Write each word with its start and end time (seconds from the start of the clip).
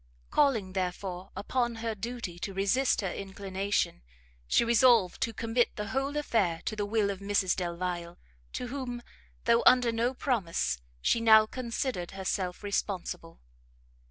Calling, 0.31 0.73
therefore, 0.73 1.29
upon 1.35 1.75
her 1.75 1.93
duty 1.93 2.39
to 2.39 2.55
resist 2.55 3.01
her 3.01 3.11
inclination, 3.13 4.01
she 4.47 4.65
resolved 4.65 5.21
to 5.21 5.31
commit 5.31 5.75
the 5.75 5.89
whole 5.89 6.17
affair 6.17 6.63
to 6.65 6.75
the 6.75 6.87
will 6.87 7.11
of 7.11 7.19
Mrs 7.19 7.55
Delvile, 7.55 8.17
to 8.53 8.67
whom, 8.69 9.03
though 9.45 9.61
under 9.67 9.91
no 9.91 10.15
promise, 10.15 10.81
she 11.03 11.21
now 11.21 11.45
considered 11.45 12.09
herself 12.17 12.63
responsible. 12.63 13.41